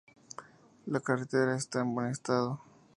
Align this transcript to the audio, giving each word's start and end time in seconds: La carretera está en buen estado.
La 0.87 0.99
carretera 0.99 1.55
está 1.55 1.81
en 1.81 1.93
buen 1.93 2.07
estado. 2.07 2.59